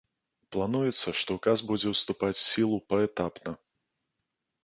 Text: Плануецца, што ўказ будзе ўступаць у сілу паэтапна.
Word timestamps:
Плануецца, 0.53 1.09
што 1.23 1.35
ўказ 1.37 1.61
будзе 1.71 1.87
ўступаць 1.91 2.37
у 2.37 2.41
сілу 2.53 2.77
паэтапна. 2.93 3.51